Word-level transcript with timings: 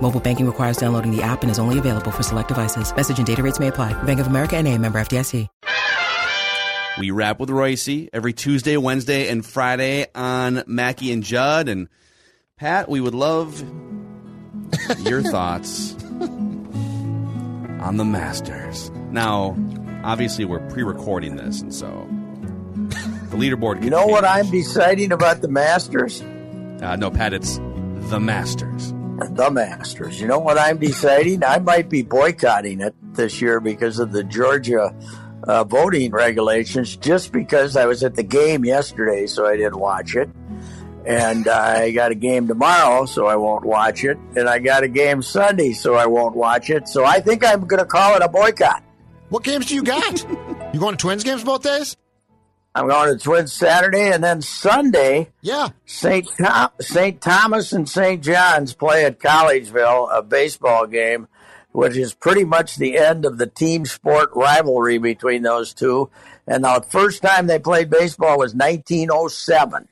Mobile 0.00 0.20
banking 0.20 0.46
requires 0.46 0.76
downloading 0.76 1.10
the 1.10 1.22
app 1.22 1.42
and 1.42 1.50
is 1.50 1.58
only 1.58 1.78
available 1.80 2.12
for 2.12 2.22
select 2.22 2.48
devices. 2.48 2.94
Message 2.94 3.18
and 3.18 3.26
data 3.26 3.42
rates 3.42 3.58
may 3.58 3.68
apply. 3.68 4.00
Bank 4.04 4.20
of 4.20 4.28
America 4.28 4.56
and 4.56 4.68
a 4.68 4.78
member 4.78 5.00
FDIC. 5.00 5.48
We 6.98 7.10
wrap 7.10 7.38
with 7.38 7.50
Reusse 7.50 8.08
every 8.12 8.32
Tuesday, 8.32 8.78
Wednesday, 8.78 9.28
and 9.28 9.44
Friday 9.44 10.06
on 10.14 10.64
Mackey 10.66 11.12
and 11.12 11.22
Judd. 11.22 11.68
And 11.68 11.88
Pat, 12.56 12.88
we 12.88 13.00
would 13.00 13.14
love 13.14 13.60
your 15.00 15.20
thoughts 15.22 15.94
on 17.82 17.96
the 17.98 18.04
Masters. 18.04 18.90
Now, 19.10 19.56
obviously, 20.04 20.46
we're 20.46 20.66
pre-recording 20.70 21.36
this, 21.36 21.60
and 21.60 21.74
so 21.74 21.88
the 23.30 23.36
leaderboard. 23.36 23.84
You 23.84 23.90
know 23.90 24.06
what 24.06 24.24
I'm 24.24 24.50
deciding 24.50 25.12
about 25.12 25.42
the 25.42 25.48
Masters? 25.48 26.22
Uh, 26.22 26.96
no, 26.96 27.10
Pat, 27.10 27.34
it's 27.34 27.58
the 28.08 28.20
Masters. 28.20 28.94
The 29.18 29.50
Masters. 29.50 30.20
You 30.20 30.26
know 30.26 30.38
what 30.38 30.58
I'm 30.58 30.78
deciding? 30.78 31.42
I 31.44 31.58
might 31.58 31.88
be 31.88 32.02
boycotting 32.02 32.80
it 32.80 32.94
this 33.14 33.40
year 33.40 33.60
because 33.60 33.98
of 33.98 34.12
the 34.12 34.22
Georgia 34.24 34.94
uh, 35.44 35.64
voting 35.64 36.10
regulations, 36.10 36.96
just 36.96 37.32
because 37.32 37.76
I 37.76 37.86
was 37.86 38.02
at 38.02 38.14
the 38.14 38.22
game 38.22 38.64
yesterday, 38.64 39.26
so 39.26 39.46
I 39.46 39.56
didn't 39.56 39.78
watch 39.78 40.16
it. 40.16 40.28
And 41.06 41.46
I 41.46 41.92
got 41.92 42.10
a 42.10 42.16
game 42.16 42.48
tomorrow, 42.48 43.06
so 43.06 43.26
I 43.26 43.36
won't 43.36 43.64
watch 43.64 44.04
it. 44.04 44.18
And 44.34 44.48
I 44.48 44.58
got 44.58 44.82
a 44.82 44.88
game 44.88 45.22
Sunday, 45.22 45.72
so 45.72 45.94
I 45.94 46.06
won't 46.06 46.34
watch 46.34 46.68
it. 46.68 46.88
So 46.88 47.04
I 47.04 47.20
think 47.20 47.44
I'm 47.44 47.66
going 47.66 47.78
to 47.78 47.86
call 47.86 48.16
it 48.16 48.22
a 48.22 48.28
boycott. 48.28 48.82
What 49.28 49.44
games 49.44 49.66
do 49.66 49.76
you 49.76 49.82
got? 49.82 50.26
you 50.74 50.80
going 50.80 50.96
to 50.96 51.00
Twins 51.00 51.22
games 51.22 51.44
both 51.44 51.62
days? 51.62 51.96
I'm 52.76 52.88
going 52.88 53.10
to 53.10 53.18
Twins 53.18 53.54
Saturday, 53.54 54.12
and 54.12 54.22
then 54.22 54.42
Sunday. 54.42 55.30
Yeah. 55.40 55.70
St. 55.86 56.28
Tom- 56.36 56.72
St. 56.78 57.18
Thomas 57.22 57.72
and 57.72 57.88
St. 57.88 58.22
John's 58.22 58.74
play 58.74 59.06
at 59.06 59.18
Collegeville, 59.18 60.10
a 60.14 60.22
baseball 60.22 60.86
game, 60.86 61.26
which 61.72 61.96
is 61.96 62.12
pretty 62.12 62.44
much 62.44 62.76
the 62.76 62.98
end 62.98 63.24
of 63.24 63.38
the 63.38 63.46
team 63.46 63.86
sport 63.86 64.28
rivalry 64.34 64.98
between 64.98 65.42
those 65.42 65.72
two. 65.72 66.10
And 66.46 66.64
the 66.64 66.84
first 66.90 67.22
time 67.22 67.46
they 67.46 67.58
played 67.58 67.88
baseball 67.88 68.36
was 68.36 68.54
1907. 68.54 69.88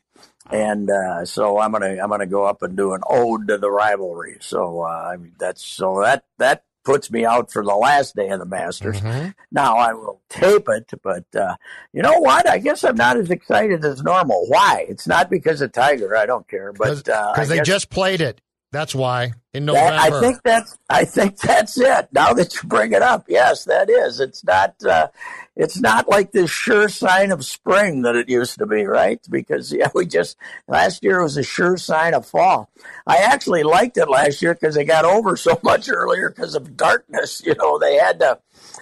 And 0.51 0.91
uh, 0.91 1.25
so 1.25 1.59
I'm 1.59 1.73
gonna 1.73 1.97
I'm 2.03 2.11
gonna 2.11 2.27
go 2.27 2.45
up 2.45 2.62
and 2.62 2.77
do 2.77 2.93
an 2.93 3.01
ode 3.09 3.49
to 3.49 3.56
the 3.56 3.71
rivalry. 3.71 4.37
So 4.41 4.81
uh, 4.83 5.17
that's 5.39 5.65
so 5.65 6.03
that 6.03 6.25
that 6.37 6.65
puts 6.84 7.11
me 7.11 7.25
out 7.25 7.50
for 7.50 7.65
the 7.65 7.75
last 7.75 8.15
day 8.15 8.28
of 8.28 8.39
the 8.39 8.47
Masters. 8.47 9.00
Mm-hmm. 9.00 9.31
Now 9.50 9.77
I 9.77 9.93
will 9.95 10.21
tape 10.28 10.69
it, 10.69 10.91
but 11.03 11.25
uh, 11.34 11.56
you 11.93 12.03
know 12.03 12.19
what? 12.19 12.49
I 12.49 12.59
guess 12.59 12.84
I'm 12.84 12.97
not 12.97 13.17
as 13.17 13.31
excited 13.31 13.84
as 13.84 14.03
normal. 14.03 14.47
Why? 14.49 14.87
It's 14.89 15.06
not 15.06 15.31
because 15.31 15.61
of 15.61 15.73
Tiger. 15.73 16.17
I 16.17 16.27
don't 16.27 16.47
care, 16.49 16.73
but 16.73 17.09
uh, 17.09 17.33
because 17.33 17.50
I 17.50 17.55
they 17.55 17.56
guess 17.56 17.67
just 17.67 17.91
played 17.91 18.21
it. 18.21 18.41
That's 18.75 18.93
why 18.93 19.35
in 19.53 19.67
November. 19.67 19.91
that- 19.93 20.12
I 20.12 20.21
think 20.21 20.39
that's 20.43 20.79
I 20.91 21.05
think 21.05 21.39
that's 21.39 21.79
it. 21.79 22.09
Now 22.11 22.33
that 22.33 22.55
you 22.57 22.69
bring 22.69 22.93
it 22.93 23.03
up, 23.03 23.27
yes, 23.29 23.65
that 23.67 23.89
is. 23.89 24.19
It's 24.19 24.43
not 24.43 24.75
uh, 24.85 25.07
it's 25.55 25.79
not 25.81 26.09
like 26.09 26.33
this 26.33 26.51
sure 26.51 26.89
sign 26.89 27.31
of 27.31 27.45
spring 27.45 28.03
that 28.03 28.17
it 28.17 28.29
used 28.29 28.59
to 28.59 28.67
be, 28.67 28.85
right? 28.85 29.21
Because 29.31 29.73
yeah, 29.79 29.91
we 29.95 30.07
just 30.07 30.37
last 30.67 31.05
year 31.05 31.23
was 31.23 31.37
a 31.37 31.45
sure 31.45 31.77
sign 31.77 32.15
of 32.15 32.27
fall. 32.27 32.69
I 33.07 33.19
actually 33.19 33.62
liked 33.62 33.97
it 33.97 34.11
last 34.11 34.43
year 34.43 34.55
because 34.55 34.75
they 34.75 34.85
got 34.85 35.05
over 35.05 35.37
so 35.37 35.61
much 35.62 35.89
earlier 35.89 36.31
because 36.31 36.56
of 36.56 36.77
darkness. 36.77 37.43
You 37.47 37.55
know, 37.55 37.79
they 37.79 37.95
had 37.95 38.19
to 38.21 38.41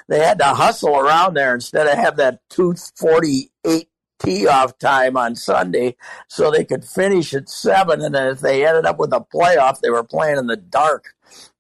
they 0.08 0.20
had 0.20 0.38
to 0.38 0.46
hustle 0.46 0.96
around 0.96 1.34
there 1.34 1.54
instead 1.54 1.86
of 1.86 1.98
have 1.98 2.16
that 2.16 2.40
two 2.48 2.74
forty 2.96 3.50
eight 3.66 3.90
tee 4.22 4.46
off 4.46 4.78
time 4.78 5.16
on 5.16 5.34
Sunday 5.34 5.96
so 6.28 6.50
they 6.50 6.64
could 6.64 6.84
finish 6.84 7.34
at 7.34 7.48
seven. 7.48 8.00
And 8.02 8.14
then 8.14 8.28
if 8.28 8.40
they 8.40 8.66
ended 8.66 8.86
up 8.86 8.98
with 8.98 9.12
a 9.12 9.20
playoff, 9.20 9.80
they 9.80 9.90
were 9.90 10.04
playing 10.04 10.38
in 10.38 10.46
the 10.46 10.56
dark. 10.56 11.14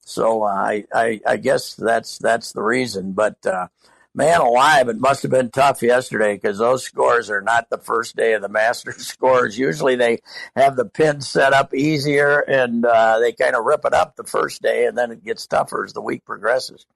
So 0.04 0.42
uh, 0.42 0.46
I, 0.46 0.84
I, 0.92 1.20
I 1.26 1.36
guess 1.36 1.74
that's 1.74 2.18
that's 2.18 2.52
the 2.52 2.62
reason. 2.62 3.12
But 3.12 3.44
uh, 3.46 3.68
man 4.14 4.40
alive, 4.40 4.88
it 4.88 4.98
must 4.98 5.22
have 5.22 5.30
been 5.30 5.50
tough 5.50 5.82
yesterday 5.82 6.34
because 6.34 6.58
those 6.58 6.84
scores 6.84 7.30
are 7.30 7.40
not 7.40 7.70
the 7.70 7.78
first 7.78 8.16
day 8.16 8.34
of 8.34 8.42
the 8.42 8.48
Masters 8.48 9.06
scores. 9.06 9.58
Usually 9.58 9.96
they 9.96 10.20
have 10.56 10.76
the 10.76 10.84
pins 10.84 11.28
set 11.28 11.52
up 11.52 11.74
easier 11.74 12.40
and 12.40 12.84
uh, 12.84 13.18
they 13.20 13.32
kind 13.32 13.54
of 13.54 13.64
rip 13.64 13.84
it 13.84 13.94
up 13.94 14.16
the 14.16 14.24
first 14.24 14.62
day, 14.62 14.86
and 14.86 14.96
then 14.96 15.10
it 15.10 15.24
gets 15.24 15.46
tougher 15.46 15.84
as 15.84 15.92
the 15.92 16.02
week 16.02 16.24
progresses. 16.24 16.86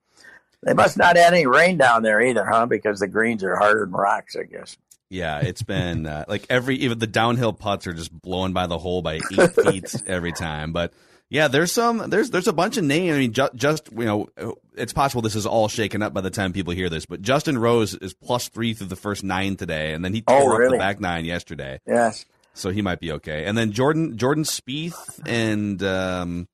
They 0.63 0.73
must 0.73 0.97
not 0.97 1.17
have 1.17 1.33
any 1.33 1.45
rain 1.45 1.77
down 1.77 2.03
there 2.03 2.21
either, 2.21 2.45
huh? 2.45 2.65
Because 2.65 2.99
the 2.99 3.07
greens 3.07 3.43
are 3.43 3.55
harder 3.55 3.81
than 3.85 3.91
rocks, 3.91 4.35
I 4.35 4.43
guess. 4.43 4.77
Yeah, 5.09 5.39
it's 5.39 5.61
been 5.63 6.05
uh, 6.05 6.25
like 6.27 6.45
every 6.49 6.75
even 6.77 6.99
the 6.99 7.07
downhill 7.07 7.53
putts 7.53 7.87
are 7.87 7.93
just 7.93 8.11
blowing 8.11 8.53
by 8.53 8.67
the 8.67 8.77
hole 8.77 9.01
by 9.01 9.15
eight 9.15 9.51
feet 9.63 9.95
every 10.05 10.33
time. 10.33 10.73
But 10.73 10.91
yeah, 11.29 11.47
there's 11.47 11.71
some 11.71 12.09
there's 12.09 12.29
there's 12.31 12.47
a 12.47 12.53
bunch 12.53 12.75
of 12.77 12.83
names. 12.83 13.15
I 13.15 13.19
mean, 13.19 13.31
ju- 13.33 13.49
just 13.55 13.89
you 13.91 14.03
know, 14.03 14.27
it's 14.75 14.91
possible 14.93 15.21
this 15.21 15.35
is 15.35 15.45
all 15.45 15.69
shaken 15.69 16.01
up 16.01 16.13
by 16.13 16.21
the 16.21 16.29
time 16.29 16.51
people 16.51 16.73
hear 16.73 16.89
this. 16.89 17.05
But 17.05 17.21
Justin 17.21 17.57
Rose 17.57 17.93
is 17.93 18.13
plus 18.13 18.49
three 18.49 18.73
through 18.73 18.87
the 18.87 18.95
first 18.97 19.23
nine 19.23 19.55
today, 19.55 19.93
and 19.93 20.03
then 20.03 20.13
he 20.13 20.23
Oh, 20.27 20.39
tore 20.41 20.65
up 20.65 20.71
the 20.71 20.77
back 20.77 20.99
nine 20.99 21.23
yesterday, 21.23 21.79
Yes. 21.87 22.25
so 22.53 22.69
he 22.71 22.81
might 22.81 22.99
be 22.99 23.13
okay. 23.13 23.45
And 23.45 23.57
then 23.57 23.71
Jordan 23.71 24.17
Jordan 24.17 24.43
Spieth 24.43 25.21
and 25.25 25.81
um, 25.83 26.49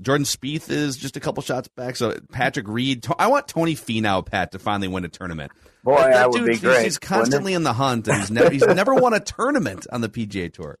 Jordan 0.00 0.24
Spieth 0.24 0.70
is 0.70 0.96
just 0.96 1.16
a 1.16 1.20
couple 1.20 1.42
shots 1.42 1.68
back. 1.68 1.96
So 1.96 2.18
Patrick 2.32 2.66
Reed, 2.68 3.06
I 3.18 3.26
want 3.28 3.46
Tony 3.48 3.74
Finau, 3.74 4.24
Pat, 4.24 4.52
to 4.52 4.58
finally 4.58 4.88
win 4.88 5.04
a 5.04 5.08
tournament. 5.08 5.52
Boy, 5.84 5.96
That- 5.96 6.12
that, 6.12 6.30
would 6.30 6.38
dude, 6.38 6.46
be 6.46 6.52
he's- 6.52 6.60
great. 6.62 6.84
He's 6.84 6.98
constantly 6.98 7.54
in 7.54 7.62
the 7.62 7.72
hunt, 7.74 8.08
and 8.08 8.18
he's 8.18 8.30
never 8.30 8.50
he's 8.50 8.66
never 8.66 8.94
won 8.94 9.12
a 9.14 9.20
tournament 9.20 9.86
on 9.92 10.00
the 10.00 10.08
PGA 10.08 10.52
Tour. 10.52 10.78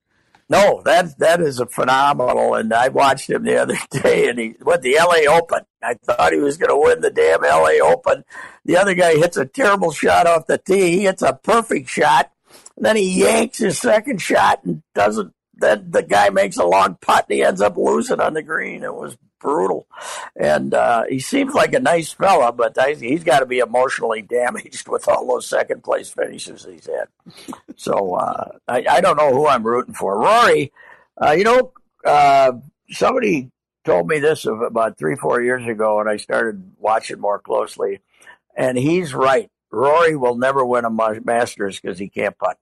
No, 0.48 0.82
that 0.84 1.18
that 1.18 1.40
is 1.40 1.60
a 1.60 1.66
phenomenal. 1.66 2.54
And 2.54 2.72
I 2.74 2.88
watched 2.88 3.30
him 3.30 3.44
the 3.44 3.56
other 3.60 3.76
day, 3.90 4.28
and 4.28 4.38
he 4.38 4.54
went 4.60 4.82
the 4.82 4.96
L.A. 4.98 5.26
Open. 5.26 5.60
I 5.82 5.94
thought 5.94 6.32
he 6.32 6.40
was 6.40 6.56
going 6.58 6.68
to 6.70 6.76
win 6.76 7.00
the 7.00 7.10
damn 7.10 7.44
L.A. 7.44 7.80
Open. 7.80 8.24
The 8.64 8.76
other 8.76 8.94
guy 8.94 9.14
hits 9.16 9.36
a 9.36 9.46
terrible 9.46 9.92
shot 9.92 10.26
off 10.26 10.46
the 10.46 10.58
tee. 10.58 10.90
He 10.98 11.04
hits 11.04 11.22
a 11.22 11.32
perfect 11.32 11.88
shot, 11.88 12.30
and 12.76 12.84
then 12.84 12.96
he 12.96 13.20
yanks 13.22 13.58
his 13.58 13.78
second 13.78 14.20
shot 14.20 14.62
and 14.64 14.82
doesn't. 14.94 15.32
Then 15.54 15.90
the 15.90 16.02
guy 16.02 16.30
makes 16.30 16.56
a 16.56 16.64
long 16.64 16.96
putt, 17.00 17.26
and 17.28 17.36
he 17.36 17.44
ends 17.44 17.60
up 17.60 17.76
losing 17.76 18.20
on 18.20 18.34
the 18.34 18.42
green. 18.42 18.82
It 18.82 18.94
was 18.94 19.16
brutal, 19.38 19.86
and 20.34 20.72
uh, 20.72 21.04
he 21.08 21.18
seems 21.18 21.52
like 21.54 21.74
a 21.74 21.80
nice 21.80 22.12
fella, 22.12 22.52
but 22.52 22.78
I, 22.78 22.94
he's 22.94 23.24
got 23.24 23.40
to 23.40 23.46
be 23.46 23.58
emotionally 23.58 24.22
damaged 24.22 24.88
with 24.88 25.08
all 25.08 25.26
those 25.26 25.48
second 25.48 25.84
place 25.84 26.10
finishes 26.10 26.64
he's 26.64 26.86
had. 26.86 27.08
So 27.76 28.14
uh, 28.14 28.52
I, 28.66 28.84
I 28.88 29.00
don't 29.00 29.16
know 29.16 29.32
who 29.32 29.46
I'm 29.46 29.66
rooting 29.66 29.94
for. 29.94 30.18
Rory, 30.18 30.72
uh, 31.20 31.32
you 31.32 31.44
know, 31.44 31.72
uh, 32.04 32.52
somebody 32.90 33.50
told 33.84 34.08
me 34.08 34.20
this 34.20 34.46
about 34.46 34.98
three, 34.98 35.16
four 35.16 35.42
years 35.42 35.66
ago, 35.66 36.00
and 36.00 36.08
I 36.08 36.16
started 36.16 36.72
watching 36.78 37.20
more 37.20 37.38
closely. 37.38 38.00
And 38.56 38.78
he's 38.78 39.14
right. 39.14 39.50
Rory 39.70 40.16
will 40.16 40.36
never 40.36 40.64
win 40.64 40.84
a 40.84 40.90
Masters 40.90 41.80
because 41.80 41.98
he 41.98 42.08
can't 42.08 42.36
putt. 42.36 42.58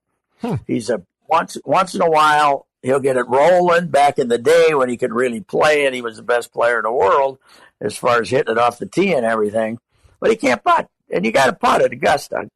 He's 0.67 0.89
a 0.89 1.03
once 1.29 1.59
once 1.65 1.95
in 1.95 2.03
a 2.03 2.11
while 2.11 2.67
he'll 2.83 3.01
get 3.01 3.17
it 3.17 3.29
rolling. 3.29 3.89
Back 3.89 4.19
in 4.19 4.29
the 4.29 4.39
day 4.39 4.75
when 4.75 4.89
he 4.89 4.97
could 4.97 5.13
really 5.13 5.41
play, 5.41 5.87
and 5.87 5.95
he 5.95 6.03
was 6.03 6.17
the 6.17 6.23
best 6.23 6.53
player 6.53 6.79
in 6.79 6.85
the 6.85 6.93
world 6.93 7.39
as 7.81 7.97
far 7.97 8.21
as 8.21 8.31
hitting 8.31 8.53
it 8.53 8.59
off 8.59 8.79
the 8.79 8.87
tee 8.87 9.13
and 9.13 9.27
everything. 9.27 9.79
But 10.21 10.31
he 10.31 10.37
can't 10.37 10.63
putt, 10.63 10.89
and 11.13 11.25
you 11.25 11.33
got 11.33 11.47
to 11.47 11.53
putt 11.55 11.83
at 11.83 11.93
Augusta, 11.93 12.51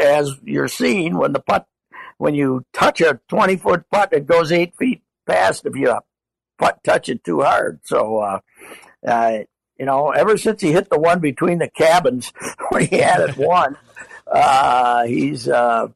as 0.00 0.32
you're 0.44 0.68
seeing 0.68 1.16
when 1.16 1.32
the 1.32 1.40
putt 1.40 1.66
when 2.18 2.34
you 2.34 2.64
touch 2.72 3.00
a 3.00 3.20
20 3.28 3.56
foot 3.56 3.84
putt, 3.90 4.12
it 4.12 4.26
goes 4.26 4.50
eight 4.50 4.74
feet 4.76 5.02
past 5.26 5.66
if 5.66 5.76
you 5.76 5.94
putt 6.58 6.82
touch 6.82 7.08
it 7.08 7.22
too 7.24 7.42
hard. 7.42 7.80
So, 7.84 8.18
uh, 8.18 8.40
uh, 9.06 9.38
you 9.78 9.84
know, 9.84 10.10
ever 10.10 10.38
since 10.38 10.62
he 10.62 10.72
hit 10.72 10.88
the 10.88 10.98
one 10.98 11.20
between 11.20 11.58
the 11.58 11.68
cabins 11.68 12.32
when 12.70 12.86
he 12.86 12.96
had 12.96 13.20
it 13.28 13.36
one, 13.36 13.76
Uh, 14.26 15.04
he's 15.04 15.46
uh, 15.48 15.86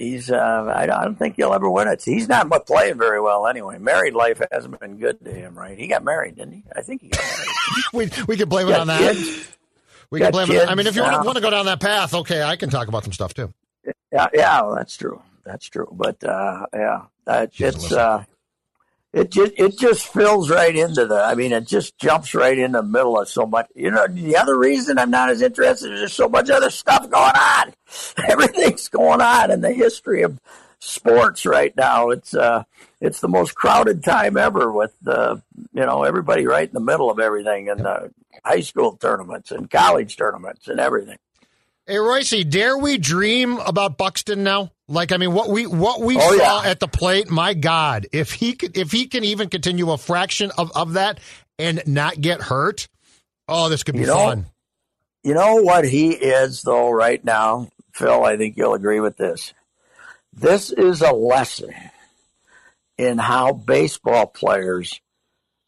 he's 0.00 0.30
uh, 0.30 0.72
I 0.74 0.86
don't 0.86 1.16
think 1.16 1.36
he'll 1.36 1.52
ever 1.52 1.70
win 1.70 1.86
it. 1.88 2.02
He's 2.02 2.28
not 2.28 2.48
playing 2.66 2.98
very 2.98 3.20
well 3.20 3.46
anyway. 3.46 3.78
Married 3.78 4.14
life 4.14 4.40
hasn't 4.50 4.80
been 4.80 4.96
good 4.98 5.22
to 5.24 5.32
him, 5.32 5.56
right? 5.56 5.78
He 5.78 5.86
got 5.86 6.02
married, 6.02 6.36
didn't 6.36 6.54
he? 6.54 6.64
I 6.74 6.82
think 6.82 7.02
he 7.02 7.08
got 7.08 7.22
married. 7.92 8.12
we 8.18 8.24
we 8.26 8.36
can 8.36 8.48
blame 8.48 8.68
it 8.68 8.74
on 8.74 8.86
that. 8.86 9.14
kids. 9.14 9.56
We 10.10 10.20
can 10.20 10.32
blame 10.32 10.50
it. 10.50 10.68
I 10.68 10.74
mean, 10.74 10.86
if 10.86 10.96
you 10.96 11.02
want 11.02 11.22
to, 11.22 11.22
want 11.22 11.36
to 11.36 11.42
go 11.42 11.50
down 11.50 11.66
that 11.66 11.80
path, 11.80 12.14
okay, 12.14 12.42
I 12.42 12.56
can 12.56 12.70
talk 12.70 12.88
about 12.88 13.04
some 13.04 13.12
stuff 13.12 13.34
too. 13.34 13.52
Yeah, 14.12 14.28
yeah, 14.34 14.62
well, 14.62 14.74
that's 14.74 14.96
true. 14.96 15.22
That's 15.44 15.66
true. 15.66 15.88
But 15.92 16.22
uh, 16.24 16.66
yeah, 16.72 17.02
uh, 17.26 17.46
it's 17.52 17.92
uh, 17.92 18.24
it 19.12 19.30
just 19.30 19.52
it 19.56 19.78
just 19.78 20.06
fills 20.06 20.50
right 20.50 20.74
into 20.74 21.06
the. 21.06 21.16
I 21.16 21.34
mean, 21.34 21.52
it 21.52 21.66
just 21.66 21.98
jumps 21.98 22.34
right 22.34 22.56
in 22.56 22.72
the 22.72 22.82
middle 22.82 23.18
of 23.18 23.28
so 23.28 23.44
much. 23.44 23.66
You 23.74 23.90
know, 23.90 24.06
the 24.06 24.36
other 24.36 24.56
reason 24.56 24.98
I'm 24.98 25.10
not 25.10 25.30
as 25.30 25.42
interested 25.42 25.92
is 25.92 26.00
there's 26.00 26.12
so 26.12 26.28
much 26.28 26.48
other 26.48 26.70
stuff 26.70 27.10
going 27.10 27.14
on. 27.14 27.74
Everything's 28.28 28.88
going 28.88 29.20
on 29.20 29.50
in 29.50 29.62
the 29.62 29.72
history 29.72 30.22
of 30.22 30.38
sports 30.78 31.44
right 31.44 31.76
now. 31.76 32.10
It's 32.10 32.34
uh, 32.34 32.62
it's 33.00 33.20
the 33.20 33.28
most 33.28 33.56
crowded 33.56 34.04
time 34.04 34.36
ever 34.36 34.70
with 34.70 34.94
uh, 35.06 35.38
you 35.72 35.84
know 35.84 36.04
everybody 36.04 36.46
right 36.46 36.68
in 36.68 36.74
the 36.74 36.80
middle 36.80 37.10
of 37.10 37.18
everything 37.18 37.68
and 37.68 37.86
uh, 37.86 38.08
high 38.44 38.60
school 38.60 38.96
tournaments 38.96 39.50
and 39.50 39.68
college 39.68 40.16
tournaments 40.16 40.68
and 40.68 40.78
everything. 40.78 41.18
Hey 41.84 41.96
Reusse, 41.96 42.48
dare 42.48 42.78
we 42.78 42.96
dream 42.96 43.58
about 43.58 43.98
Buxton 43.98 44.44
now? 44.44 44.70
Like, 44.90 45.12
I 45.12 45.18
mean, 45.18 45.32
what 45.32 45.48
we 45.48 45.68
what 45.68 46.00
we 46.00 46.16
Oh, 46.16 46.36
saw 46.36 46.62
yeah. 46.62 46.68
at 46.68 46.80
the 46.80 46.88
plate, 46.88 47.30
my 47.30 47.54
God, 47.54 48.08
if 48.12 48.32
he 48.32 48.54
could, 48.54 48.76
if 48.76 48.90
he 48.90 49.06
can 49.06 49.22
even 49.22 49.48
continue 49.48 49.90
a 49.92 49.96
fraction 49.96 50.50
of, 50.58 50.72
of 50.74 50.94
that 50.94 51.20
and 51.60 51.80
not 51.86 52.20
get 52.20 52.40
hurt, 52.42 52.88
oh, 53.46 53.68
this 53.68 53.84
could 53.84 53.94
be 53.94 54.00
You 54.00 54.06
know, 54.08 54.14
fun. 54.14 54.46
You 55.22 55.34
know 55.34 55.56
what 55.56 55.84
he 55.84 56.10
is, 56.10 56.62
though, 56.62 56.90
right 56.90 57.24
now, 57.24 57.68
Phil? 57.94 58.24
I 58.24 58.36
think 58.36 58.56
you'll 58.56 58.74
agree 58.74 58.98
with 58.98 59.16
this. 59.16 59.54
This 60.32 60.72
is 60.72 61.02
a 61.02 61.12
lesson 61.12 61.72
in 62.98 63.18
how 63.18 63.52
baseball 63.52 64.26
players 64.26 65.00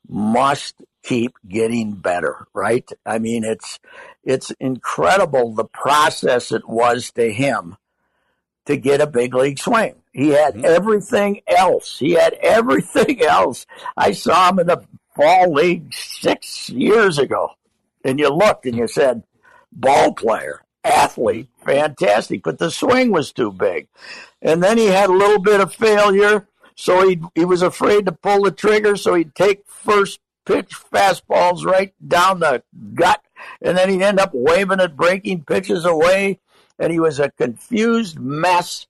must 0.09 0.75
keep 1.05 1.35
getting 1.47 1.95
better, 1.95 2.49
right? 2.53 2.91
I 3.07 3.21
mean, 3.21 3.45
it's 3.45 3.79
it's 4.25 4.51
incredible 4.59 5.55
the 5.55 5.65
process 5.65 6.51
it 6.51 6.69
was 6.69 7.13
to 7.13 7.33
him 7.33 7.77
to 8.67 8.77
get 8.77 9.01
a 9.01 9.07
big 9.07 9.35
league 9.35 9.59
swing. 9.59 9.95
He 10.13 10.29
had 10.29 10.55
mm-hmm. 10.55 10.65
everything 10.65 11.41
else. 11.47 11.99
He 11.99 12.13
had 12.13 12.35
everything 12.43 13.23
else. 13.23 13.67
I 13.97 14.13
saw 14.13 14.51
him 14.51 14.61
in 14.61 14.67
the 14.69 14.85
fall 15.15 15.53
league 15.53 15.93
six 15.93 16.69
years 16.71 17.19
ago, 17.19 17.51
and 18.05 18.19
you 18.19 18.29
looked 18.29 18.67
and 18.67 18.77
you 18.77 18.89
said, 18.89 19.23
ball 19.73 20.13
player, 20.13 20.63
athlete, 20.85 21.49
fantastic, 21.65 22.43
but 22.43 22.59
the 22.59 22.71
swing 22.71 23.11
was 23.11 23.33
too 23.33 23.53
big. 23.53 23.89
And 24.41 24.63
then 24.63 24.79
he 24.79 24.87
had 24.87 25.11
a 25.11 25.15
little 25.15 25.41
bit 25.41 25.61
of 25.61 25.75
failure, 25.75 26.49
so 26.75 27.07
he 27.09 27.21
he 27.35 27.45
was 27.45 27.63
afraid 27.63 28.07
to 28.07 28.13
pull 28.13 28.43
the 28.43 28.51
trigger, 28.51 28.97
so 28.97 29.15
he'd 29.15 29.35
take 29.35 29.67
first 29.67 30.21
pitch 30.45 30.75
fastballs 30.93 31.65
right 31.65 31.95
down 32.07 32.41
the 32.41 32.63
gut, 32.95 33.23
and 33.61 33.77
then 33.77 33.89
he'd 33.89 34.03
end 34.03 34.19
up 34.19 34.31
waving 34.33 34.81
at 34.81 34.97
breaking 34.97 35.45
pitches 35.45 35.85
away, 35.85 36.41
and 36.79 36.93
he 36.93 37.01
was 37.01 37.19
a 37.19 37.31
confused 37.31 38.19
mess. 38.19 38.87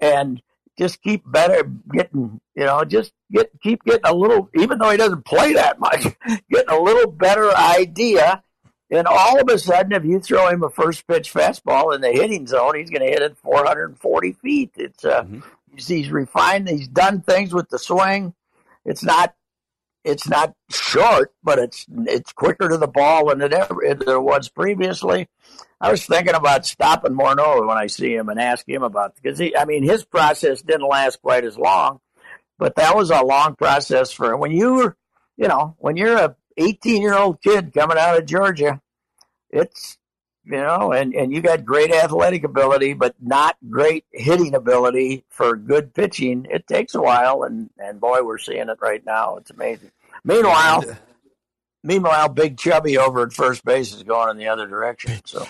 And 0.00 0.40
just 0.78 1.02
keep 1.02 1.30
better 1.30 1.64
getting, 1.92 2.40
you 2.54 2.64
know, 2.64 2.84
just 2.84 3.12
get 3.32 3.50
keep 3.60 3.82
getting 3.84 4.04
a 4.04 4.14
little, 4.14 4.48
even 4.54 4.78
though 4.78 4.90
he 4.90 4.96
doesn't 4.96 5.24
play 5.24 5.54
that 5.54 5.80
much, 5.80 6.06
getting 6.50 6.70
a 6.70 6.80
little 6.80 7.10
better 7.10 7.54
idea. 7.54 8.42
And 8.90 9.06
all 9.06 9.38
of 9.38 9.48
a 9.50 9.58
sudden, 9.58 9.92
if 9.92 10.04
you 10.04 10.18
throw 10.20 10.48
him 10.48 10.62
a 10.62 10.70
first 10.70 11.06
pitch 11.06 11.34
fastball 11.34 11.94
in 11.94 12.00
the 12.00 12.10
hitting 12.10 12.46
zone, 12.46 12.76
he's 12.76 12.88
going 12.88 13.02
to 13.02 13.12
hit 13.12 13.20
it 13.20 13.36
440 13.38 14.32
feet. 14.32 14.70
It's 14.76 15.04
uh, 15.04 15.26
he's, 15.74 15.88
he's 15.88 16.10
refined. 16.10 16.68
He's 16.68 16.88
done 16.88 17.20
things 17.20 17.52
with 17.52 17.68
the 17.68 17.78
swing. 17.78 18.32
It's 18.86 19.04
not 19.04 19.34
it's 20.04 20.28
not 20.28 20.54
short, 20.70 21.32
but 21.42 21.58
it's 21.58 21.86
it's 22.06 22.32
quicker 22.32 22.68
to 22.68 22.76
the 22.76 22.88
ball 22.88 23.28
than 23.28 23.40
it 23.42 23.52
ever 23.52 23.94
there 23.94 24.20
was 24.20 24.48
previously. 24.48 25.28
I 25.80 25.90
was 25.90 26.04
thinking 26.04 26.34
about 26.34 26.66
stopping 26.66 27.12
Morneau 27.12 27.66
when 27.66 27.76
I 27.76 27.86
see 27.86 28.14
him 28.14 28.28
and 28.28 28.40
ask 28.40 28.68
him 28.68 28.82
about 28.82 29.14
because 29.16 29.38
he, 29.38 29.56
I 29.56 29.64
mean, 29.64 29.82
his 29.82 30.04
process 30.04 30.62
didn't 30.62 30.88
last 30.88 31.22
quite 31.22 31.44
as 31.44 31.56
long, 31.56 32.00
but 32.58 32.76
that 32.76 32.96
was 32.96 33.10
a 33.10 33.22
long 33.22 33.54
process 33.54 34.12
for 34.12 34.36
when 34.36 34.50
you 34.50 34.74
were, 34.74 34.96
you 35.36 35.48
know, 35.48 35.76
when 35.78 35.96
you're 35.96 36.16
a 36.16 36.36
18 36.56 37.02
year 37.02 37.14
old 37.14 37.40
kid 37.40 37.72
coming 37.72 37.98
out 37.98 38.18
of 38.18 38.26
Georgia, 38.26 38.80
it's 39.50 39.98
you 40.48 40.56
know, 40.56 40.92
and 40.92 41.14
and 41.14 41.32
you 41.32 41.40
got 41.42 41.64
great 41.64 41.92
athletic 41.92 42.42
ability, 42.44 42.94
but 42.94 43.14
not 43.20 43.56
great 43.70 44.04
hitting 44.12 44.54
ability 44.54 45.24
for 45.28 45.56
good 45.56 45.92
pitching. 45.94 46.46
It 46.50 46.66
takes 46.66 46.94
a 46.94 47.00
while, 47.02 47.42
and 47.42 47.70
and 47.78 48.00
boy, 48.00 48.22
we're 48.22 48.38
seeing 48.38 48.68
it 48.68 48.78
right 48.80 49.04
now. 49.04 49.36
It's 49.36 49.50
amazing. 49.50 49.90
Meanwhile. 50.24 50.84
Meanwhile, 51.84 52.30
Big 52.30 52.58
Chubby 52.58 52.98
over 52.98 53.22
at 53.22 53.32
first 53.32 53.64
base 53.64 53.94
is 53.94 54.02
going 54.02 54.30
in 54.30 54.36
the 54.36 54.48
other 54.48 54.66
direction. 54.66 55.12
So, 55.24 55.46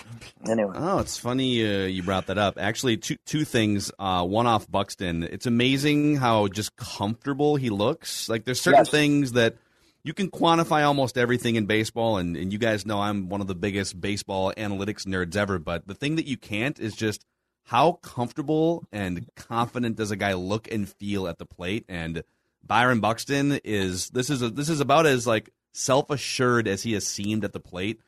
anyway, 0.47 0.73
Oh, 0.77 0.99
it's 0.99 1.17
funny 1.17 1.65
uh, 1.65 1.87
you 1.87 2.03
brought 2.03 2.27
that 2.27 2.37
up. 2.37 2.59
Actually, 2.59 2.97
two 2.97 3.15
two 3.25 3.43
things. 3.45 3.91
Uh, 3.97 4.23
one 4.25 4.45
off 4.45 4.69
Buxton. 4.69 5.23
It's 5.23 5.47
amazing 5.47 6.17
how 6.17 6.47
just 6.47 6.75
comfortable 6.75 7.55
he 7.55 7.71
looks. 7.71 8.29
Like 8.29 8.45
there's 8.45 8.61
certain 8.61 8.81
Yes. 8.81 8.89
things 8.89 9.31
that 9.33 9.55
you 10.03 10.13
can 10.13 10.29
quantify 10.29 10.85
almost 10.85 11.17
everything 11.17 11.55
in 11.55 11.65
baseball, 11.65 12.17
and, 12.17 12.37
and 12.37 12.53
you 12.53 12.59
guys 12.59 12.85
know 12.85 12.99
I'm 12.99 13.29
one 13.29 13.41
of 13.41 13.47
the 13.47 13.55
biggest 13.55 13.99
baseball 13.99 14.53
analytics 14.55 15.05
nerds 15.05 15.35
ever. 15.35 15.59
But 15.59 15.87
the 15.87 15.93
thing 15.93 16.15
that 16.15 16.25
you 16.25 16.37
can't 16.37 16.79
is 16.79 16.95
just 16.95 17.25
how 17.65 17.93
comfortable 18.01 18.87
and 18.91 19.29
confident 19.35 19.97
does 19.97 20.11
a 20.11 20.15
guy 20.15 20.33
look 20.33 20.71
and 20.71 20.87
feel 20.89 21.27
at 21.27 21.37
the 21.37 21.45
plate. 21.45 21.85
And 21.89 22.23
Byron 22.63 22.99
Buxton 22.99 23.59
is 23.63 24.09
this 24.09 24.29
is 24.29 24.41
a, 24.41 24.49
this 24.49 24.69
is 24.69 24.79
about 24.79 25.05
as 25.05 25.27
like 25.27 25.49
self 25.73 26.09
assured 26.09 26.67
as 26.67 26.83
he 26.83 26.93
has 26.93 27.05
seemed 27.05 27.43
at 27.43 27.53
the 27.53 27.59
plate 27.59 27.99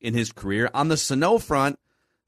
in 0.00 0.14
his 0.14 0.32
career. 0.32 0.70
On 0.74 0.88
the 0.88 0.96
Sano 0.96 1.38
front, 1.38 1.78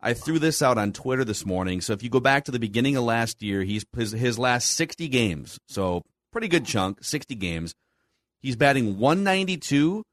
I 0.01 0.13
threw 0.13 0.39
this 0.39 0.61
out 0.61 0.77
on 0.77 0.93
Twitter 0.93 1.25
this 1.25 1.47
morning. 1.47 1.81
So 1.81 1.93
if 1.93 2.03
you 2.03 2.11
go 2.11 2.21
back 2.21 2.45
to 2.45 2.51
the 2.51 2.59
beginning 2.59 2.97
of 2.97 3.05
last 3.05 3.43
year, 3.43 3.63
he's 3.63 3.87
his, 3.97 4.13
his 4.13 4.39
last 4.39 4.71
60 4.73 5.09
games, 5.09 5.59
so 5.67 6.03
pretty 6.31 6.49
good 6.49 6.67
chunk, 6.67 7.03
60 7.03 7.35
games. 7.37 7.75
He's 8.45 8.57
batting 8.57 8.99
192 8.99 10.05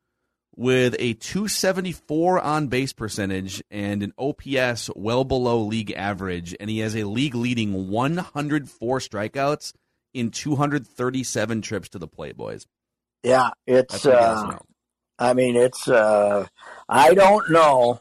with 0.56 0.96
a 1.00 1.16
274 1.16 2.40
on 2.40 2.68
base 2.68 2.94
percentage 2.94 3.62
and 3.70 4.02
an 4.02 4.14
OPS 4.18 4.90
well 4.96 5.26
below 5.26 5.60
league 5.60 5.92
average, 5.92 6.56
and 6.58 6.70
he 6.70 6.80
has 6.80 6.96
a 6.96 7.04
league 7.04 7.36
leading 7.36 7.90
104 7.90 9.00
strikeouts 9.00 9.74
in 10.14 10.32
237 10.32 11.62
trips 11.62 11.90
to 11.90 12.00
the 12.00 12.08
plate, 12.08 12.38
boys. 12.38 12.68
yeah, 13.22 13.50
it's. 13.68 14.04
That's 14.04 14.06
what 14.06 14.14
you 14.14 14.20
guys 14.20 14.54
Uh. 14.54 14.60
I 15.20 15.34
mean, 15.34 15.58
it's. 15.58 15.90
Uh, 15.90 16.48
I 16.88 17.14
don't 17.14 17.52
know 17.52 18.00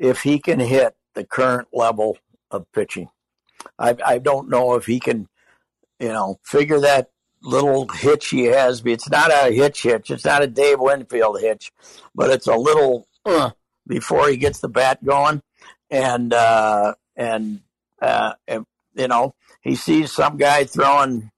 if 0.00 0.22
he 0.22 0.40
can 0.40 0.58
hit 0.58 0.96
the 1.14 1.22
current 1.22 1.68
level 1.72 2.18
of 2.50 2.66
pitching. 2.72 3.08
I, 3.78 3.96
I 4.04 4.18
don't 4.18 4.48
know 4.48 4.74
if 4.74 4.86
he 4.86 4.98
can, 4.98 5.28
you 6.00 6.08
know, 6.08 6.40
figure 6.42 6.80
that 6.80 7.10
little 7.42 7.88
hitch 7.88 8.28
he 8.30 8.44
has. 8.44 8.80
But 8.80 8.92
it's 8.92 9.08
not 9.10 9.30
a 9.30 9.52
hitch 9.52 9.82
hitch. 9.82 10.10
It's 10.10 10.24
not 10.24 10.42
a 10.42 10.46
Dave 10.46 10.78
Winfield 10.80 11.40
hitch, 11.40 11.72
but 12.14 12.30
it's 12.30 12.46
a 12.46 12.56
little 12.56 13.06
uh, 13.24 13.50
before 13.86 14.28
he 14.28 14.36
gets 14.36 14.60
the 14.60 14.68
bat 14.68 15.04
going, 15.04 15.42
and 15.90 16.32
uh, 16.32 16.94
and 17.16 17.60
uh, 18.00 18.34
and, 18.46 18.66
you 18.94 19.08
know 19.08 19.34
he 19.60 19.74
sees 19.74 20.12
some 20.12 20.36
guy 20.36 20.64
throwing. 20.64 21.30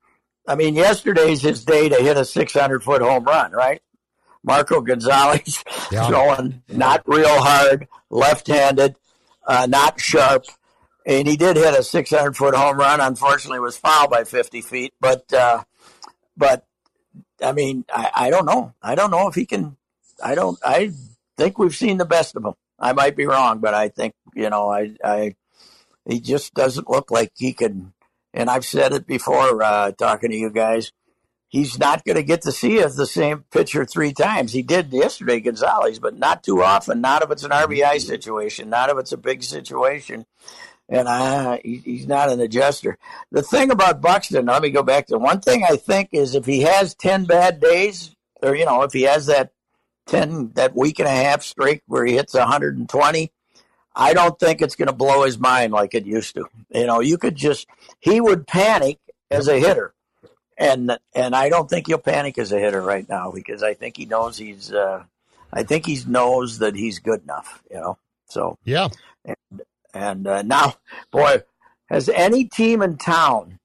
I 0.47 0.55
mean, 0.55 0.75
yesterday's 0.77 1.43
his 1.43 1.65
day 1.65 1.91
to 1.91 1.97
hit 1.97 2.17
a 2.17 2.25
600 2.25 2.83
foot 2.83 3.03
home 3.03 3.25
run, 3.25 3.53
right? 3.53 3.83
Marco 4.43 4.81
Gonzalez 4.81 5.63
Yeah. 5.91 6.07
throwing 6.09 6.63
not 6.69 7.03
real 7.07 7.43
hard, 7.43 7.87
left-handed, 8.09 8.97
uh, 9.47 9.67
not 9.69 10.01
sharp, 10.01 10.45
and 11.09 11.27
he 11.27 11.37
did 11.37 11.57
hit 11.57 11.75
a 11.75 11.83
600 11.83 12.37
foot 12.37 12.55
home 12.55 12.77
run. 12.77 13.01
Unfortunately, 13.01 13.59
was 13.59 13.79
fouled 13.79 14.11
by 14.11 14.25
50 14.25 14.61
feet, 14.61 14.93
but 15.01 15.33
uh, 15.33 15.65
but 16.37 16.67
I 17.43 17.53
mean, 17.53 17.85
I, 17.93 18.11
I 18.15 18.31
don't 18.31 18.47
know. 18.47 18.75
I 18.83 18.95
don't 18.95 19.11
know 19.11 19.27
if 19.27 19.35
he 19.35 19.47
can. 19.47 19.77
I 20.23 20.35
don't. 20.35 20.59
I 20.65 20.93
think 21.37 21.59
we've 21.59 21.75
seen 21.75 21.97
the 21.97 22.05
best 22.05 22.37
of 22.37 22.45
him. 22.45 22.55
I 22.79 22.93
might 22.93 23.17
be 23.17 23.27
wrong, 23.27 23.59
but 23.59 23.75
I 23.75 23.89
think 23.89 24.13
you 24.35 24.51
know. 24.51 24.69
I 24.71 24.95
I 25.03 25.35
he 26.07 26.21
just 26.21 26.55
doesn't 26.55 26.91
look 26.91 27.11
like 27.11 27.33
he 27.37 27.55
can. 27.55 27.95
And 28.35 28.51
I've 28.51 28.65
said 28.65 28.93
it 28.93 29.07
before, 29.07 29.63
uh, 29.63 29.93
talking 29.93 30.31
to 30.31 30.37
you 30.37 30.51
guys. 30.51 30.93
He's 31.49 31.79
not 31.79 32.05
going 32.05 32.17
to 32.17 32.23
get 32.23 32.43
to 32.43 32.53
see 32.53 32.83
us 32.83 32.95
the 32.95 33.07
same 33.07 33.45
pitcher 33.51 33.87
three 33.87 34.13
times. 34.13 34.53
He 34.53 34.63
did 34.63 34.93
yesterday, 34.93 35.41
Gonzalez, 35.41 35.99
but 35.99 36.19
not 36.19 36.45
too 36.45 36.63
often. 36.63 37.01
Not 37.01 37.23
if 37.23 37.31
it's 37.31 37.43
an 37.43 37.53
RBI 37.53 37.81
mm-hmm. 37.81 37.99
situation. 37.99 38.69
Not 38.69 38.91
if 38.91 38.99
it's 38.99 39.13
a 39.13 39.17
big 39.17 39.43
situation. 39.43 40.27
And 40.91 41.61
he, 41.63 41.77
he's 41.77 42.07
not 42.07 42.31
an 42.31 42.41
adjuster. 42.41 42.99
The 43.31 43.43
thing 43.43 43.71
about 43.71 44.01
Buxton, 44.01 44.47
let 44.47 44.63
me 44.63 44.71
go 44.71 44.83
back 44.83 45.07
to 45.07 45.19
one 45.19 45.41
thing. 45.41 45.65
I 45.65 45.77
think 45.77 46.11
is 46.13 46.35
if 46.35 46.47
he 46.47 46.61
has 46.63 46.95
ten 46.95 47.25
bad 47.25 47.61
days, 47.61 48.15
or 48.43 48.55
you 48.55 48.65
know, 48.65 48.83
if 48.83 48.93
he 48.93 49.03
has 49.03 49.27
that 49.27 49.53
ten 50.07 50.53
that 50.55 50.75
week 50.75 50.99
and 50.99 51.09
a 51.09 51.11
half 51.11 51.43
streak 51.43 51.83
where 51.87 52.07
he 52.07 52.15
hits 52.15 52.33
120, 52.33 53.33
I 53.95 54.15
don't 54.15 54.39
think 54.39 54.63
it's 54.63 54.77
going 54.77 54.87
to 54.87 54.95
blow 54.95 55.25
his 55.25 55.39
mind 55.39 55.73
like 55.73 55.95
it 55.95 56.07
used 56.07 56.35
to. 56.37 56.47
You 56.71 56.87
know, 56.87 57.01
you 57.01 57.19
could 57.19 57.37
just 57.37 57.67
he 58.01 58.21
would 58.21 58.47
panic 58.47 58.99
as 59.31 59.47
a 59.49 59.59
hitter, 59.59 59.93
and 60.59 60.99
and 61.15 61.35
I 61.37 61.49
don't 61.49 61.71
think 61.71 61.87
he'll 61.87 61.99
panic 61.99 62.37
as 62.39 62.53
a 62.53 62.59
hitter 62.59 62.83
right 62.83 63.09
now 63.09 63.31
because 63.33 63.63
I 63.63 63.75
think 63.75 63.97
he 63.97 64.05
knows 64.07 64.37
he's. 64.37 64.73
Uh, 64.73 65.05
I 65.53 65.63
think 65.63 65.87
he 65.87 65.99
knows 66.07 66.59
that 66.59 66.75
he's 66.75 66.99
good 66.99 67.23
enough. 67.23 67.63
You 67.71 67.77
know, 67.79 67.99
so 68.29 68.59
Yeah. 68.65 68.89
and, 69.25 69.63
and 69.95 70.27
uh, 70.27 70.43
now, 70.43 70.75
boy, 71.11 71.43
has 71.89 72.09
any 72.11 72.45
team 72.45 72.83
in 72.83 72.99
town 72.99 73.59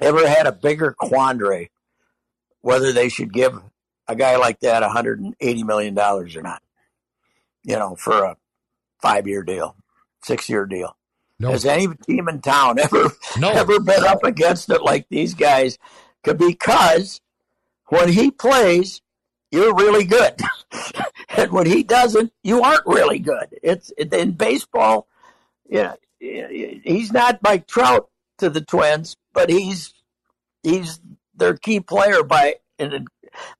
ever 0.00 0.28
had 0.28 0.46
a 0.46 0.52
bigger 0.52 0.92
quandary 0.92 1.70
whether 2.60 2.92
they 2.92 3.08
should 3.08 3.32
give 3.32 3.58
a 4.06 4.14
guy 4.14 4.36
like 4.36 4.60
that 4.60 4.82
180 4.82 5.62
million 5.64 5.94
dollars 5.94 6.36
or 6.36 6.42
not? 6.42 6.62
You 7.64 7.76
know, 7.76 7.96
for 7.96 8.24
a 8.24 8.36
five-year 9.02 9.42
deal, 9.42 9.74
six-year 10.22 10.66
deal. 10.66 10.96
No. 11.38 11.50
Has 11.50 11.64
any 11.64 11.88
team 12.06 12.28
in 12.28 12.40
town 12.40 12.78
ever 12.82 13.10
No. 13.38 13.50
ever 13.50 13.80
been 13.80 14.04
up 14.04 14.22
against 14.24 14.70
it 14.70 14.82
like 14.82 15.06
these 15.08 15.34
guys? 15.34 15.78
Because 16.22 17.20
when 17.86 18.08
he 18.08 18.30
plays, 18.30 19.00
you're 19.50 19.74
really 19.74 20.04
good, 20.04 20.34
and 21.36 21.50
when 21.52 21.66
he 21.66 21.82
doesn't, 21.82 22.32
you 22.44 22.62
aren't 22.62 22.86
really 22.86 23.18
good. 23.18 23.58
It's 23.62 23.90
in 23.90 24.32
baseball. 24.32 25.06
Know, 25.68 25.94
he's 26.20 27.12
not 27.12 27.42
Mike 27.42 27.66
Trout 27.66 28.08
to 28.38 28.50
the 28.50 28.60
Twins, 28.60 29.16
but 29.32 29.50
he's 29.50 29.94
he's 30.62 31.00
their 31.34 31.56
key 31.56 31.80
player 31.80 32.22
by 32.22 32.56
in 32.78 33.06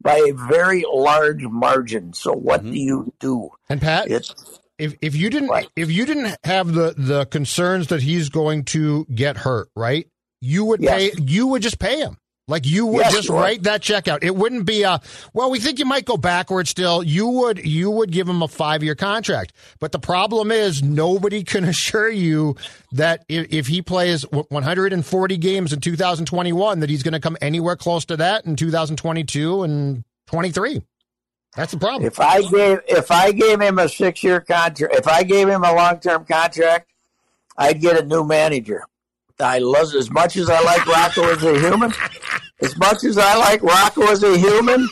by 0.00 0.16
a 0.28 0.32
very 0.32 0.84
large 0.92 1.42
margin. 1.44 2.12
So 2.12 2.32
what 2.32 2.62
Mhm. 2.64 2.72
do 2.72 2.78
you 2.78 3.12
do? 3.20 3.50
And 3.68 3.80
Pat, 3.80 4.10
It's 4.10 4.34
if 4.78 4.96
if 5.00 5.14
you 5.14 5.30
didn't 5.30 5.48
Right. 5.50 5.68
if 5.76 5.90
you 5.90 6.04
didn't 6.06 6.36
have 6.44 6.72
the 6.72 6.94
the 6.96 7.26
concerns 7.26 7.88
that 7.88 8.02
he's 8.02 8.28
going 8.28 8.64
to 8.66 9.06
get 9.14 9.38
hurt, 9.38 9.68
right? 9.76 10.08
You 10.40 10.64
would 10.66 10.82
Yes. 10.82 11.14
pay 11.14 11.22
you 11.22 11.46
would 11.48 11.62
just 11.62 11.78
pay 11.78 11.98
him. 12.00 12.16
Like 12.50 12.66
you 12.66 12.85
would 12.87 13.00
Yes, 13.04 13.12
just 13.12 13.30
would. 13.30 13.37
write 13.40 13.62
that 13.62 13.80
check 13.80 14.09
out. 14.09 14.25
It 14.25 14.35
wouldn't 14.35 14.66
be 14.66 14.83
a 14.83 15.00
well, 15.33 15.50
we 15.50 15.61
think 15.61 15.78
you 15.78 15.85
might 15.85 16.04
go 16.04 16.16
backwards 16.16 16.69
still. 16.71 17.02
You 17.02 17.28
would 17.28 17.64
you 17.64 17.90
would 17.90 18.11
give 18.11 18.28
him 18.28 18.42
a 18.42 18.49
5-year 18.49 18.97
contract. 18.97 19.52
But 19.78 19.92
the 19.92 20.00
problem 20.00 20.50
is 20.50 20.83
nobody 20.83 21.45
can 21.52 21.64
assure 21.64 22.11
you 22.11 22.57
that 22.92 23.25
if, 23.28 23.52
if 23.52 23.66
he 23.69 23.83
plays 23.83 24.25
140 24.33 25.37
games 25.37 25.73
in 25.73 25.80
2021 25.80 26.80
that 26.80 26.90
he's 26.90 27.04
going 27.04 27.12
to 27.12 27.21
come 27.21 27.37
anywhere 27.40 27.76
close 27.76 28.04
to 28.07 28.16
that 28.16 28.45
in 28.45 28.57
2022 28.57 29.62
and 29.62 30.04
23. 30.26 30.83
That's 31.57 31.73
the 31.73 31.78
problem. 31.78 32.04
if 32.07 32.19
I 32.21 32.42
gave 32.42 32.78
if 32.88 33.11
I 33.11 33.33
gave 33.33 33.61
him 33.61 33.78
a 33.78 33.88
six 33.88 34.23
year 34.25 34.40
contract, 34.40 34.95
if 34.95 35.07
I 35.07 35.23
gave 35.23 35.49
him 35.49 35.62
a 35.62 35.73
long 35.73 36.00
term 36.00 36.25
contract, 36.25 36.90
I'd 37.57 37.80
get 37.80 37.97
a 38.00 38.04
new 38.04 38.25
manager. 38.25 38.85
I 39.40 39.59
love 39.59 39.94
as 39.94 40.11
much 40.11 40.37
as 40.37 40.49
I 40.49 40.61
like 40.62 40.87
Rocco 40.87 41.23
as 41.30 41.42
a 41.42 41.59
human. 41.59 41.92
As 42.62 42.76
much 42.76 43.04
as 43.04 43.16
I 43.16 43.37
like 43.37 43.62
Rocco 43.62 44.02
as 44.02 44.23
a 44.23 44.37
human, 44.37 44.88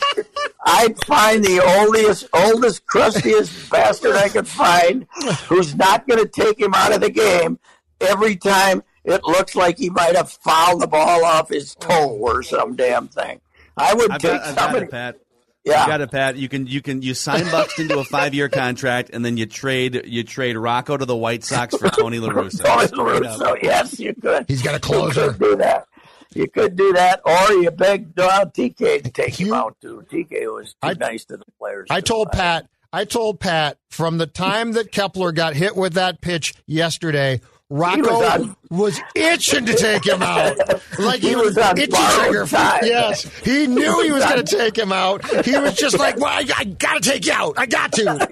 I'd 0.64 0.96
find 1.04 1.44
the 1.44 1.60
oldest, 1.78 2.26
oldest, 2.32 2.86
crustiest 2.86 3.70
bastard 3.70 4.16
I 4.16 4.28
could 4.28 4.48
find, 4.48 5.06
who's 5.48 5.74
not 5.74 6.08
going 6.08 6.20
to 6.20 6.28
take 6.28 6.58
him 6.58 6.72
out 6.74 6.94
of 6.94 7.00
the 7.00 7.10
game 7.10 7.58
every 8.00 8.36
time 8.36 8.82
it 9.04 9.22
looks 9.24 9.54
like 9.54 9.78
he 9.78 9.90
might 9.90 10.16
have 10.16 10.30
fouled 10.30 10.80
the 10.80 10.86
ball 10.86 11.24
off 11.24 11.48
his 11.48 11.74
toe 11.74 12.10
or 12.10 12.42
some 12.42 12.76
damn 12.76 13.08
thing. 13.08 13.40
I 13.76 13.94
would 13.94 14.10
I've 14.10 14.20
take 14.20 14.42
got, 14.42 14.58
somebody. 14.58 14.86
it. 14.90 15.26
Yeah, 15.68 15.82
You 15.82 15.88
got 15.88 16.00
it, 16.00 16.10
Pat. 16.10 16.36
You 16.36 16.48
can 16.48 16.66
you 16.66 16.80
can 16.82 17.02
you 17.02 17.14
sign 17.14 17.44
Buxton 17.50 17.88
to 17.88 17.98
a 18.00 18.04
five 18.04 18.34
year 18.34 18.48
contract, 18.48 19.10
and 19.12 19.24
then 19.24 19.36
you 19.36 19.46
trade 19.46 20.02
you 20.06 20.24
trade 20.24 20.56
Rocco 20.56 20.96
to 20.96 21.04
the 21.04 21.16
White 21.16 21.44
Sox 21.44 21.76
for 21.76 21.88
Tony 21.90 22.18
La 22.18 22.30
Russa. 22.30 22.64
Tony 22.64 22.86
Straight 22.86 23.38
La 23.38 23.50
up. 23.50 23.58
Yes, 23.62 23.98
you 24.00 24.14
could. 24.14 24.44
He's 24.48 24.62
got 24.62 24.74
a 24.74 24.80
closer. 24.80 25.06
You 25.06 25.12
closer. 25.12 25.30
could 25.32 25.38
do 25.40 25.56
that. 25.56 25.86
You 26.34 26.48
could 26.48 26.76
do 26.76 26.92
that, 26.92 27.20
or 27.24 27.52
you 27.62 27.70
beg 27.70 28.14
TK 28.14 29.02
to 29.04 29.10
take 29.10 29.34
him 29.40 29.52
out 29.52 29.76
too. 29.80 30.04
TK 30.10 30.52
was 30.54 30.72
too 30.72 30.78
I- 30.82 30.94
nice 30.94 31.24
to 31.26 31.36
the 31.36 31.44
players. 31.58 31.86
I 31.90 32.00
told 32.00 32.30
Pat, 32.32 32.68
I 32.92 33.04
told 33.04 33.40
Pat 33.40 33.78
from 33.88 34.18
the 34.18 34.26
time 34.26 34.72
that 34.72 34.92
Kepler 34.92 35.32
got 35.32 35.54
hit 35.54 35.74
with 35.76 35.94
that 35.94 36.20
pitch 36.20 36.54
yesterday, 36.66 37.40
Rocco 37.70 38.18
was 38.20 38.48
was, 38.70 38.98
on- 38.98 39.04
itching 39.14 39.66
to 39.66 39.74
take 39.74 40.06
him 40.06 40.22
out. 40.22 40.56
Like 40.98 41.20
he, 41.20 41.28
He 41.28 41.36
was, 41.36 41.54
was 41.54 41.88
borrowed 41.88 42.48
trigger. 42.48 42.48
Yes, 42.82 43.22
he 43.44 43.66
knew 43.68 44.02
he 44.02 44.10
was 44.10 44.24
on- 44.24 44.30
going 44.32 44.44
to 44.44 44.56
take 44.56 44.76
him 44.76 44.90
out. 44.90 45.24
He 45.44 45.56
was 45.56 45.74
just 45.74 45.96
like, 45.98 46.16
"Well, 46.16 46.26
I, 46.26 46.44
I 46.56 46.64
got 46.64 47.00
to 47.02 47.08
take 47.08 47.24
you 47.26 47.32
out. 47.32 47.54
I 47.56 47.66
got 47.66 47.92
to." 47.92 48.28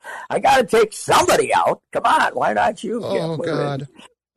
I 0.30 0.38
got 0.38 0.56
to 0.58 0.64
take 0.64 0.92
somebody 0.92 1.52
out. 1.52 1.80
Come 1.92 2.04
on, 2.04 2.32
why 2.34 2.52
not 2.52 2.84
you? 2.84 3.00
Oh? 3.02 3.36
God! 3.38 3.88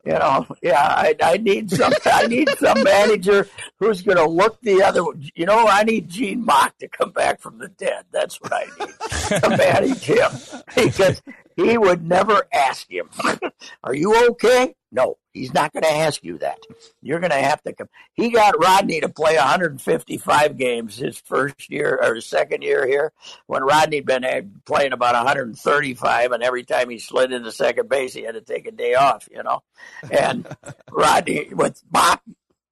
You 0.08 0.14
know, 0.14 0.46
yeah, 0.62 0.82
I, 0.82 1.14
I 1.22 1.36
need 1.36 1.70
some. 1.70 1.92
I 2.06 2.26
need 2.26 2.48
some 2.58 2.82
manager 2.82 3.46
who's 3.78 4.00
going 4.00 4.16
to 4.16 4.26
look 4.26 4.58
the 4.62 4.82
other. 4.82 5.02
You 5.34 5.44
know, 5.44 5.66
I 5.66 5.84
need 5.84 6.08
Gene 6.08 6.42
Mauch 6.46 6.72
to 6.78 6.88
come 6.88 7.10
back 7.10 7.42
from 7.42 7.58
the 7.58 7.68
dead. 7.68 8.06
That's 8.10 8.40
what 8.40 8.54
I 8.54 8.64
need 8.78 9.42
to 9.42 9.48
manage 9.50 10.00
him 10.04 10.30
because 10.74 11.20
he 11.56 11.76
would 11.76 12.08
never 12.08 12.48
ask 12.54 12.90
him, 12.90 13.10
"Are 13.84 13.94
you 13.94 14.30
okay?" 14.30 14.76
No, 14.90 15.18
he's 15.38 15.54
not 15.54 15.72
going 15.72 15.84
to 15.84 15.90
ask 15.90 16.22
you 16.24 16.38
that. 16.38 16.58
You're 17.02 17.20
going 17.20 17.30
to 17.30 17.36
have 17.36 17.62
to 17.62 17.72
come. 17.72 17.88
He 18.14 18.30
got 18.30 18.60
Rodney 18.60 19.00
to 19.00 19.08
play 19.08 19.36
155 19.36 20.56
games 20.56 20.96
his 20.96 21.18
first 21.18 21.70
year 21.70 21.98
or 22.02 22.14
his 22.14 22.26
second 22.26 22.62
year 22.62 22.86
here, 22.86 23.12
when 23.46 23.62
Rodney'd 23.62 24.06
been 24.06 24.52
playing 24.66 24.92
about 24.92 25.14
135, 25.14 26.32
and 26.32 26.42
every 26.42 26.64
time 26.64 26.90
he 26.90 26.98
slid 26.98 27.32
into 27.32 27.52
second 27.52 27.88
base, 27.88 28.14
he 28.14 28.22
had 28.22 28.34
to 28.34 28.40
take 28.40 28.66
a 28.66 28.72
day 28.72 28.94
off. 28.94 29.28
You 29.30 29.42
know, 29.42 29.62
and 30.10 30.46
Rodney 30.90 31.48
with 31.52 31.82
Mauch 31.92 32.20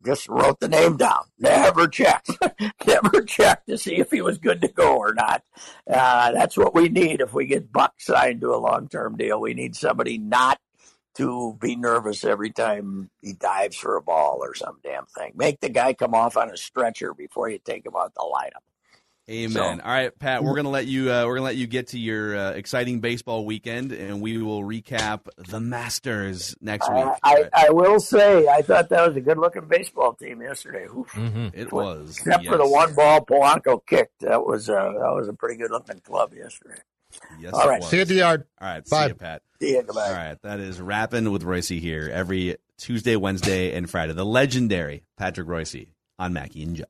just 0.04 0.28
wrote 0.28 0.60
the 0.60 0.68
name 0.68 0.96
down. 0.96 1.24
Never 1.38 1.88
checked. 1.88 2.30
Never 2.86 3.22
checked 3.22 3.66
to 3.68 3.76
see 3.76 3.96
if 3.96 4.10
he 4.10 4.22
was 4.22 4.38
good 4.38 4.60
to 4.60 4.68
go 4.68 4.96
or 4.96 5.12
not. 5.12 5.42
Uh, 5.90 6.30
that's 6.32 6.56
what 6.56 6.74
we 6.74 6.88
need 6.88 7.20
if 7.20 7.34
we 7.34 7.46
get 7.46 7.72
Buck 7.72 7.94
signed 7.98 8.40
to 8.42 8.54
a 8.54 8.56
long 8.56 8.88
term 8.88 9.16
deal. 9.16 9.40
We 9.40 9.54
need 9.54 9.74
somebody 9.74 10.16
not 10.16 10.60
to 11.16 11.56
be 11.60 11.76
nervous 11.76 12.24
every 12.24 12.50
time 12.50 13.10
he 13.22 13.32
dives 13.32 13.76
for 13.76 13.96
a 13.96 14.02
ball 14.02 14.38
or 14.42 14.54
some 14.54 14.78
damn 14.82 15.06
thing. 15.06 15.32
Make 15.34 15.60
the 15.60 15.68
guy 15.68 15.94
come 15.94 16.14
off 16.14 16.36
on 16.36 16.50
a 16.50 16.56
stretcher 16.56 17.14
before 17.14 17.48
you 17.48 17.58
take 17.58 17.86
him 17.86 17.94
out 17.96 18.14
the 18.14 18.20
lineup. 18.20 18.62
Amen. 19.28 19.80
All 19.80 19.90
right, 19.90 20.16
Pat. 20.16 20.44
We're 20.44 20.54
gonna 20.54 20.70
let 20.70 20.86
you. 20.86 21.10
Uh, 21.10 21.26
we're 21.26 21.34
gonna 21.34 21.46
let 21.46 21.56
you 21.56 21.66
get 21.66 21.88
to 21.88 21.98
your 21.98 22.36
uh, 22.36 22.50
exciting 22.52 23.00
baseball 23.00 23.44
weekend, 23.44 23.90
and 23.90 24.20
we 24.20 24.38
will 24.38 24.62
recap 24.62 25.22
the 25.36 25.58
Masters 25.58 26.54
next 26.60 26.88
week. 26.88 27.04
I, 27.24 27.48
I, 27.52 27.66
I 27.66 27.70
will 27.70 27.98
say, 27.98 28.46
I 28.46 28.62
thought 28.62 28.88
that 28.90 29.08
was 29.08 29.16
a 29.16 29.20
good 29.20 29.36
looking 29.36 29.66
baseball 29.66 30.14
team 30.14 30.42
yesterday. 30.42 30.86
Mm-hmm. 30.86 31.48
it 31.54 31.72
was 31.72 32.18
Except 32.18 32.46
for 32.46 32.56
the 32.56 32.68
one 32.68 32.94
ball 32.94 33.26
Polanco 33.26 33.84
kicked. 33.84 34.20
That 34.20 34.46
was 34.46 34.68
a, 34.68 34.74
that 34.74 35.12
was 35.12 35.26
a 35.26 35.32
pretty 35.32 35.56
good 35.56 35.72
looking 35.72 35.98
club 35.98 36.32
yesterday. 36.32 36.80
Yes, 37.40 37.52
All 37.54 37.62
it 37.62 37.68
right. 37.68 37.80
was. 37.80 37.90
See 37.90 37.96
you 37.96 38.02
at 38.02 38.08
the 38.08 38.14
yard. 38.14 38.44
All 38.60 38.68
right, 38.68 38.88
Bye. 38.88 39.02
see 39.04 39.08
you, 39.08 39.14
Pat. 39.14 39.42
See 39.60 39.70
you, 39.72 39.82
goodbye. 39.82 40.08
All 40.08 40.12
right, 40.14 40.42
that 40.42 40.60
is 40.60 40.80
rapping 40.80 41.30
with 41.30 41.42
Reusse 41.42 41.78
here 41.80 42.10
every 42.12 42.56
Tuesday, 42.78 43.16
Wednesday, 43.16 43.72
and 43.74 43.88
Friday. 43.88 44.12
The 44.12 44.24
legendary 44.26 45.02
Patrick 45.16 45.46
Reusse 45.46 45.88
on 46.18 46.32
Mackey 46.32 46.62
and 46.62 46.76
Joe. 46.76 46.84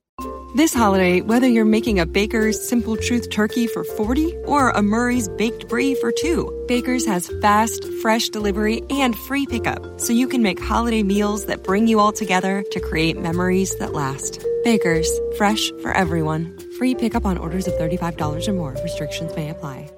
This 0.55 0.73
holiday, 0.73 1.21
whether 1.21 1.47
you're 1.47 1.67
making 1.67 2.01
a 2.01 2.07
Baker's 2.07 2.67
Simple 2.67 2.97
Truth 2.97 3.29
turkey 3.31 3.67
for 3.67 3.85
40 3.85 4.35
or 4.47 4.71
a 4.71 4.81
Murray's 4.81 5.29
Baked 5.29 5.69
Brie 5.69 5.95
for 5.97 6.11
two, 6.11 6.65
Baker's 6.67 7.05
has 7.05 7.31
fast, 7.43 7.85
fresh 8.01 8.31
delivery 8.31 8.83
and 8.89 9.15
free 9.15 9.45
pickup, 9.47 10.01
so 10.01 10.13
you 10.15 10.27
can 10.27 10.43
make 10.43 10.59
holiday 10.59 11.03
meals 11.03 11.45
that 11.47 11.63
bring 11.63 11.87
you 11.87 12.01
all 12.01 12.13
together 12.13 12.65
to 12.71 12.81
create 12.81 13.19
memories 13.19 13.77
that 13.77 13.93
last. 13.93 14.43
Baker's, 14.65 15.11
fresh 15.37 15.71
for 15.83 15.93
everyone. 15.93 16.57
Free 16.79 16.95
pickup 16.95 17.27
on 17.27 17.37
orders 17.37 17.67
of 17.69 17.75
$35 17.75 18.49
or 18.49 18.53
more. 18.55 18.75
Restrictions 18.83 19.35
may 19.37 19.51
apply. 19.51 19.91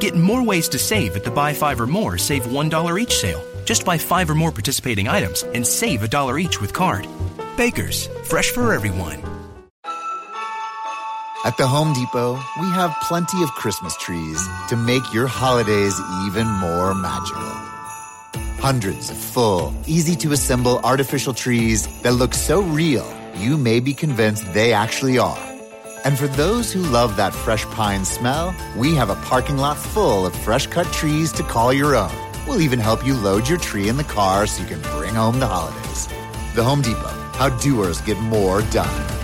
Get 0.00 0.14
more 0.14 0.44
ways 0.44 0.68
to 0.70 0.78
save 0.78 1.16
at 1.16 1.24
the 1.24 1.30
Buy 1.30 1.52
Five 1.52 1.80
or 1.80 1.86
More 1.86 2.18
Save 2.18 2.44
$1 2.44 3.00
each 3.00 3.18
sale. 3.18 3.42
Just 3.64 3.84
buy 3.84 3.98
five 3.98 4.30
or 4.30 4.34
more 4.34 4.52
participating 4.52 5.08
items 5.08 5.42
and 5.42 5.66
save 5.66 6.02
a 6.02 6.08
dollar 6.08 6.38
each 6.38 6.60
with 6.60 6.72
card. 6.72 7.06
Baker's, 7.56 8.06
fresh 8.24 8.50
for 8.50 8.72
everyone. 8.72 9.22
At 11.44 11.56
the 11.56 11.66
Home 11.66 11.92
Depot, 11.92 12.34
we 12.60 12.66
have 12.70 12.96
plenty 13.02 13.42
of 13.42 13.50
Christmas 13.52 13.96
trees 13.96 14.40
to 14.68 14.76
make 14.76 15.02
your 15.12 15.26
holidays 15.26 16.00
even 16.26 16.46
more 16.46 16.94
magical. 16.94 17.50
Hundreds 18.60 19.10
of 19.10 19.16
full, 19.16 19.74
easy 19.86 20.16
to 20.16 20.32
assemble 20.32 20.80
artificial 20.80 21.34
trees 21.34 21.86
that 22.02 22.12
look 22.12 22.34
so 22.34 22.60
real, 22.62 23.06
you 23.36 23.56
may 23.56 23.80
be 23.80 23.94
convinced 23.94 24.52
they 24.52 24.72
actually 24.72 25.18
are. 25.18 25.47
And 26.08 26.18
for 26.18 26.26
those 26.26 26.72
who 26.72 26.80
love 26.80 27.16
that 27.16 27.34
fresh 27.34 27.66
pine 27.66 28.02
smell, 28.02 28.56
we 28.74 28.94
have 28.94 29.10
a 29.10 29.14
parking 29.26 29.58
lot 29.58 29.76
full 29.76 30.24
of 30.24 30.34
fresh 30.34 30.66
cut 30.66 30.90
trees 30.90 31.30
to 31.32 31.42
call 31.42 31.70
your 31.70 31.94
own. 31.94 32.10
We'll 32.46 32.62
even 32.62 32.78
help 32.78 33.04
you 33.04 33.12
load 33.12 33.46
your 33.46 33.58
tree 33.58 33.90
in 33.90 33.98
the 33.98 34.04
car 34.04 34.46
so 34.46 34.62
you 34.62 34.68
can 34.70 34.80
bring 34.96 35.14
home 35.14 35.38
the 35.38 35.46
holidays. 35.46 36.06
The 36.54 36.64
Home 36.64 36.80
Depot, 36.80 37.12
how 37.34 37.50
doers 37.58 38.00
get 38.00 38.18
more 38.20 38.62
done. 38.62 39.17